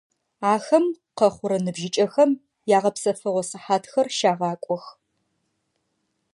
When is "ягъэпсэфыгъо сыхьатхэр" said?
2.77-4.07